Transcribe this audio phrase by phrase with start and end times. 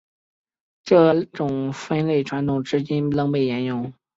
[0.83, 3.93] 这种分类传统至今仍被沿用。